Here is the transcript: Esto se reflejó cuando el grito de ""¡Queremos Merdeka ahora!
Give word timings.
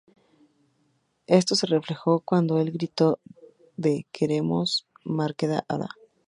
Esto 1.27 1.53
se 1.53 1.67
reflejó 1.67 2.21
cuando 2.21 2.57
el 2.57 2.71
grito 2.71 3.19
de 3.77 4.07
""¡Queremos 4.11 4.87
Merdeka 5.05 5.63
ahora! 5.67 5.89